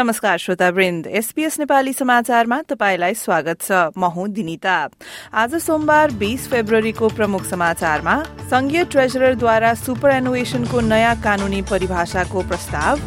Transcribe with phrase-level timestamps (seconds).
[0.00, 4.76] नमस्कार श्रोता वृन्द एसपीएस नेपाली समाचारमा तपाईँलाई स्वागत छ। म हुँ दिनिता।
[5.34, 8.14] आज सोमबार बीस फेब्रुअरीको प्रमुख समाचारमा
[8.50, 13.00] संघीय ट्रेजररद्वारा सुपर एनुएशनको नयाँ कानूनी परिभाषाको प्रस्ताव।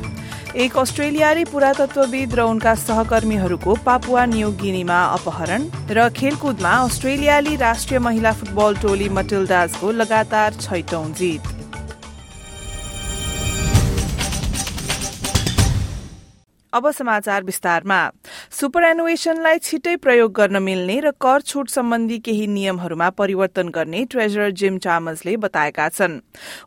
[0.55, 8.31] एक अस्ट्रेलियाली पुरातत्वविद र उनका सहकर्मीहरूको पापुवा न्यू गिनीमा अपहरण र खेलकुदमा अस्ट्रेलियाली राष्ट्रिय महिला
[8.37, 11.62] फुटबल टोली मटिल्डाजको लगातार छैटौं जित।
[16.73, 17.99] अब समाचार विस्तारमा।
[18.51, 24.51] सुपर एनुएशनलाई छिटै प्रयोग गर्न मिल्ने र कर छूट सम्बन्धी केही नियमहरूमा परिवर्तन गर्ने ट्रेजरर
[24.53, 26.19] जिम चामसले बताएका छन्।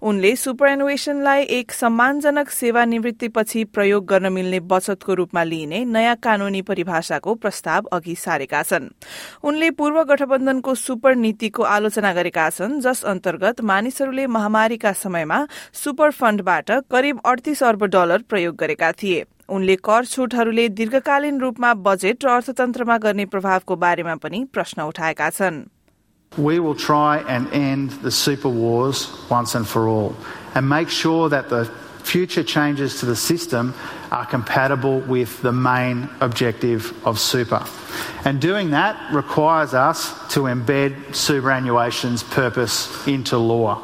[0.03, 7.35] उनले सुपर एनुएशनलाई एक सम्मानजनक सेवानिवृत्तिपछि प्रयोग गर्न मिल्ने बचतको रूपमा लिइने नयाँ कानूनी परिभाषाको
[7.37, 8.89] प्रस्ताव अघि सारेका छन्।
[9.43, 16.71] उनले पूर्व गठबन्धनको सुपर नीतिको आलोचना गरेका छन् जस अन्तर्गत मानिसहरूले महामारीका समयमा सुपर फण्डबाट
[16.91, 19.25] करिब अडतिस अर्ब डलर प्रयोग गरेका थिए।
[19.58, 25.62] उनले कर छूटहरूले दीर्घकालीन रूपमा बजेट र अर्थतन्त्रमा गर्ने प्रभावको बारेमा पनि प्रश्न उठाएका छन्
[26.38, 30.16] We will try and end the super wars once and for all
[30.56, 31.66] and make sure that the
[32.04, 33.74] future changes to the system
[34.12, 37.64] are compatible with the main objective of super.
[38.26, 43.82] And doing that requires us to embed superannuation's purpose into law.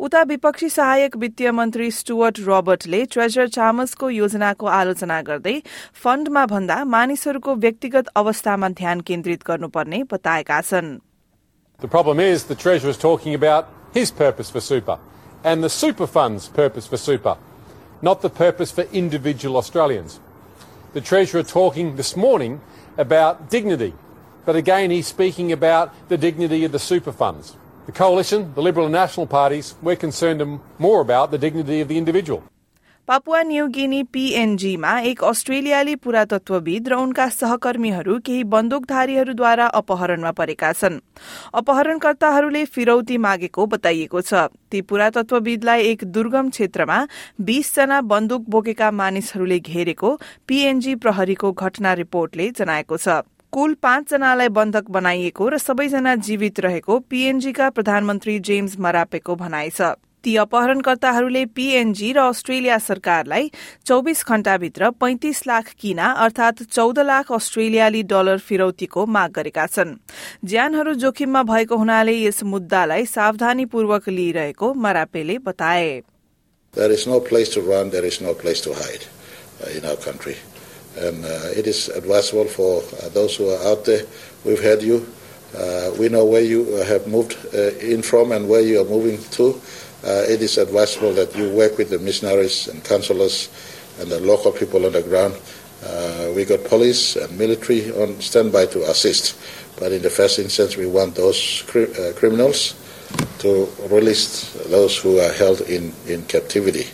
[0.00, 5.54] उता विपक्षी सहायक वित्तीय मन्त्री Stuart रोबर्टले treasure चामसको योजनाको आलोचना गर्दै
[6.02, 10.92] फण्डमा भन्दा मानिसहरूको व्यक्तिगत अवस्थामा ध्यान केन्द्रित गर्नुपर्ने बताएका छन्
[11.80, 14.98] The problem is the Treasurer is talking about his purpose for super
[15.44, 17.36] and the super fund's purpose for super,
[18.02, 20.20] not the purpose for individual Australians.
[20.94, 22.60] The Treasurer talking this morning
[22.96, 23.92] about dignity,
[24.46, 27.56] but again he's speaking about the dignity of the super funds.
[27.91, 30.41] The Coalition, the Liberal and National parties, we're concerned
[30.79, 32.41] more about the dignity of the individual.
[33.07, 40.99] Papua New Guinea पीएनजीमा एक अस्ट्रेलियाली पुरातत्वविद र उनका सहकर्मीहरू केही बन्दुकधारीहरूद्वारा अपहरणमा परेका छन्।
[41.53, 46.99] अपहरणकर्ताहरूले फिरौती मागेको बताइएको छ। ती पुरातत्वविदलाई एक दुर्गम क्षेत्रमा
[47.43, 50.15] बीसजना बन्दुक बोकेका मानिसहरूले घेरेको
[50.47, 53.19] पीएनजी प्रहरीको घटना रिपोर्टले जनाएको छ।
[53.53, 60.35] कुल पाँचजनालाई बन्धक बनाइएको र सबैजना जीवित रहेको पीएनजीका प्रधानमन्त्री जेम्स मरापेको भनाइ छ। ती
[60.37, 63.51] अपहरणकर्ताहरूले पीएनजी र अस्ट्रेलिया सरकारलाई
[63.85, 69.95] चौबिस घण्टाभित्र पैंतिस लाख किना अर्थात चौध लाख अस्ट्रेलियाली डलर फिरौतीको माग गरेका छन्।
[70.45, 75.91] ज्यानहरू जोखिममा भएको हुनाले यस मुद्दालाई सावधानीपूर्वक लिइरहेको मरापेले बताए।
[76.73, 79.03] There is no place to run, there is no place to hide
[79.75, 80.37] in our country.
[80.97, 84.03] And uh, it is advisable for uh, those who are out there.
[84.43, 85.07] We've heard you.
[85.55, 89.59] Uh, we know where you have moved in from and where you are moving to.
[90.03, 93.49] It is advisable that you work with the missionaries and counselors
[93.99, 95.35] and the local people on the ground.
[95.83, 99.35] Uh, we got police and military on standby to assist.
[99.79, 102.75] But in the first instance, we want those cri- uh, criminals
[103.39, 106.87] to release those who are held in, in captivity.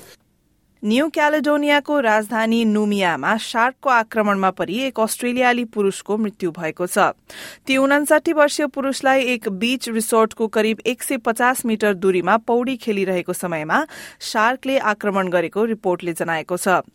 [0.86, 7.18] New क्यालेडोनियाको राजधानी नुमियामा शार्कको आक्रमणमा परि एक अस्ट्रेलियाली पुरूषको मृत्यु भएको छ।
[7.66, 13.34] ती उनासाठी वर्षीय पुरूषलाई एक बीच रिसोर्टको करिब एक सय पचास मिटर दूरीमा पौडी खेलिरहेको
[13.34, 13.86] समयमा
[14.22, 16.86] शार्कले आक्रमण गरेको रिपोर्टले जनाएको छ।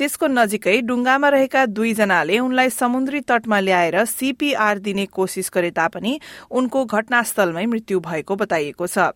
[0.00, 6.12] त्यसको नजिकै डुङ्गामा रहेका दुईजनाले उनलाई समुद्री तटमा ल्याएर सीपीआर दिने कोशिश गरे तापनि
[6.50, 9.12] उनको घटनास्थलमै मृत्यु भएको बताइएको छ।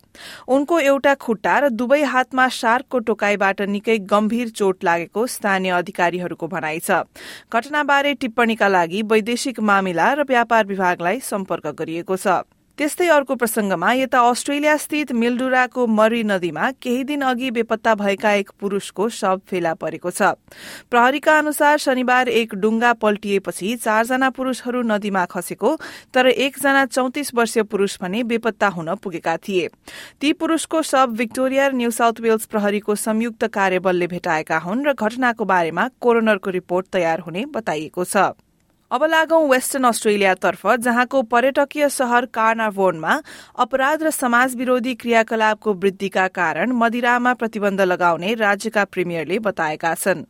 [0.46, 6.78] उनको एउटा खुट्टा र दुवै हातमा शार्कको टोकाईबाट निकै गम्भीर चोट लागेको स्थानीय अधिकारीहरूको भनाइ
[6.80, 7.00] छ।
[7.48, 12.44] घटनाबारे टिप्पणीका लागि वैदेशिक मामिला र व्यापार विभागलाई सम्पर्क गरिएको छ।
[12.78, 18.50] त्यस्तै अर्को प्रसंगमा यता अस्ट्रेलिया स्थित मिल्डुराको मरी नदीमा केही दिन अघि बेपत्ता भएका एक
[18.60, 20.34] पुरूषको शव फेला परेको छ।
[20.90, 25.70] प्रहरीका अनुसार शनिबार एक डुङ्गा पल्टिएपछि चारजना पुरूषहरू नदीमा खसेको
[26.10, 29.68] तर एकजना चौतिस वर्षीय पुरूष भने बेपत्ता हुन पुगेका थिए।
[30.20, 35.44] ती पुरूषको शव विक्टोरिया र न्यू साउथ वेल्स प्रहरीको संयुक्त कार्यबलले भेटाएका हुन् र घटनाको
[35.46, 38.34] बारेमा कोरोनरको रिपोर्ट तयार हुने बताइएको छ।
[38.94, 43.14] अब लागौं वेस्टर्न अस्ट्रेलियातर्फ जहाँको पर्यटकीय शहर कार्नाभोनमा
[43.58, 50.22] अपराध र समाज विरोधी क्रियाकलापको वृद्धिका कारण मदिरामा प्रतिबन्ध लगाउने राज्यका प्रिमियरले बताएका छन्।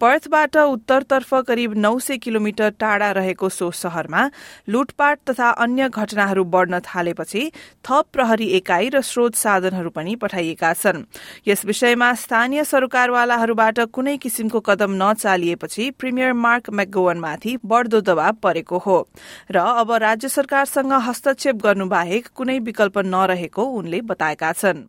[0.00, 4.28] पर्थबाट उत्तरतर्फ करिब नौ सय किलोमिटर टाढा रहेको सो शहरमा
[4.68, 7.50] लुटपाट तथा अन्य घटनाहरू बढ़न थालेपछि
[7.84, 11.02] थप प्रहरी एकाई र स्रोत साधनहरू पनि पठाइएका छन्।
[11.48, 19.07] यस विषयमा स्थानीय सरकारवालाहरूबाट कुनै किसिमको कदम नचालिएपछि प्रिमियर मार्क मैगोवनमाथि बढ़दो दबाव परेको हो
[19.51, 24.87] र अब राज्य सरकारसँग हस्तक्षेप गर्नु बाहेक कुनै विकल्प नरहेको उनले बताएका छन्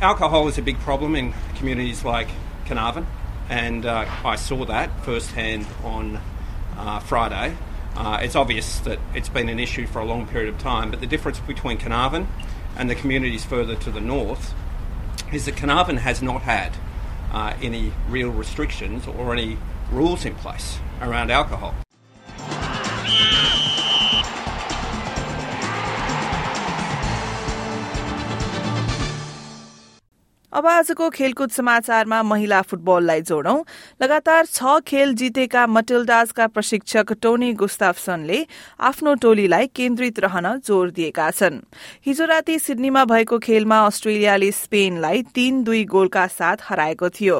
[0.00, 2.28] Alcohol is a big problem in communities like
[2.66, 3.06] Carnarvon,
[3.48, 6.18] and uh, I saw that firsthand on
[6.76, 7.56] uh, Friday.
[7.96, 11.00] Uh, it's obvious that it's been an issue for a long period of time, but
[11.00, 12.26] the difference between Carnarvon
[12.76, 14.54] and the communities further to the north
[15.32, 16.72] is that Carnarvon has not had
[17.32, 19.56] uh, any real restrictions or any
[19.90, 21.74] rules in place around alcohol.
[30.53, 33.57] अब आजको खेलकुद समाचारमा महिला फुटबललाई जोडौं।
[34.01, 38.39] लगातार छ खेल जितेका मटिल्डाजका प्रशिक्षक टोनी गुस्ताफसनले
[38.81, 41.59] आफ्नो टोलीलाई केन्द्रित रहन जोड़ दिएका छन्।
[42.05, 47.37] हिजो राति सिडनीमा भएको खेलमा अस्ट्रेलियाले स्पेनलाई तीन दुई गोलका साथ हराएको थियो।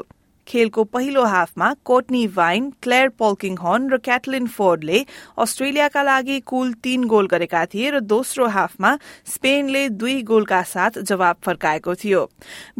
[0.47, 5.03] खेलको पहिलो हाफमा कोटनी वाइन क्लेयर पोल्किङहन र क्याटलिन फोर्डले
[5.37, 8.91] अस्ट्रेलियाका लागि कुल तीन गोल गरेका थिए र दोस्रो हाफमा
[9.27, 12.21] स्पेनले दुई गोलका साथ जवाब फर्काएको थियो।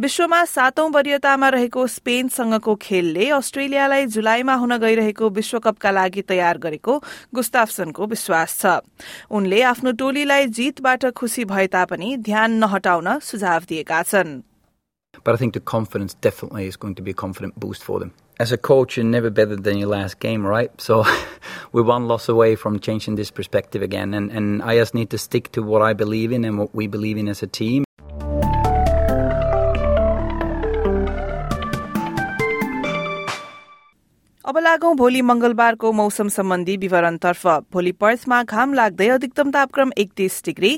[0.00, 6.98] विश्वमा सातौं वरियतामा रहेको स्पेनसँगको खेलले अस्ट्रेलियालाई जुलाईमा हुन गइरहेको विश्वकपका लागि तयार गरेको
[7.34, 8.80] गुस्ताफसनको विश्वास छ।
[9.30, 14.40] उनले आफ्नो टोलीलाई जीतबाट खुशी भए तापनि ध्यान नहटाउन सुझाव दिएका छन्।
[15.24, 18.12] But I think the confidence definitely is going to be a confident boost for them.
[18.40, 20.70] As a coach, you're never better than your last game, right?
[20.80, 21.04] So
[21.72, 24.14] we're one loss away from changing this perspective again.
[24.14, 26.86] And, and I just need to stick to what I believe in and what we
[26.86, 27.84] believe in as a team.
[34.48, 40.70] अब लागौं भोलि मंगलबारको मौसम सम्बन्धी विवरणतर्फ। भोलि पर्थमा घाम लाग्दै अधिकतम तापक्रम एकतीस डिग्री।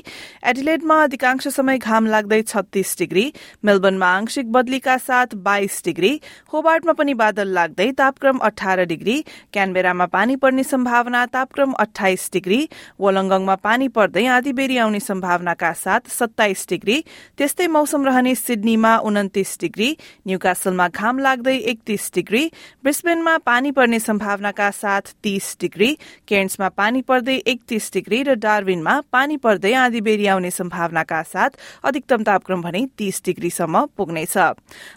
[0.43, 3.23] एडिलेडमा अधिकांश समय घाम लाग्दै छत्तीस डिग्री।
[3.65, 6.11] मेलबर्नमा आंशिक बदलीका साथ बाइस डिग्री।
[6.53, 9.15] होबार्टमा पनि बादल लाग्दै तापक्रम अठार डिग्री।
[9.53, 12.59] क्यानबेरामा पानी पर्ने सम्भावना तापक्रम अठाइस डिग्री।
[12.99, 17.03] वलंगङमा पानी पर्दै आधी बेरी आउने सम्भावनाका साथ सत्ताइस डिग्री।
[17.37, 19.89] त्यस्तै मौसम रहने सिडनीमा उन्तिस डिग्री।
[20.27, 22.43] न्यूकासलमा घाम लाग्दै एकतीस डिग्री।
[22.83, 25.89] ब्रिस्बेनमा पानी पर्ने सम्भावनाका साथ तीस डिग्री
[26.27, 32.23] केन्समा पानी पर्दै एकतीस डिग्री र डार्विनमा पानी पर्दै आधी बेरी आउने सम्भावनाका साथ अधिकतम
[32.23, 34.37] तापक्रम भने तीस डिग्रीसम्म पुग्नेछ।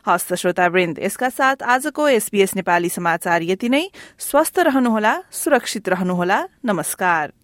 [0.08, 3.84] हस्त श्रोतावृन्द यसका साथ आजको एसबीएस नेपाली समाचार यति नै।
[4.18, 7.43] स्वस्थ रहनुहोला सुरक्षित रहनुहोला। नमस्कार।